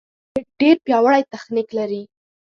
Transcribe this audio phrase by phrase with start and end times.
[0.33, 2.03] راکټ ډېر پیاوړی تخنیک لري